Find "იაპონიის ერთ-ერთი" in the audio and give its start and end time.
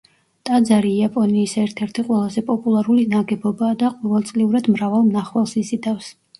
1.01-2.05